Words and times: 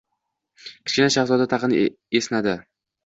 Kichkina 0.87 1.09
shahzoda 1.17 1.47
tag‘in 1.53 1.77
esnadi. 2.21 2.57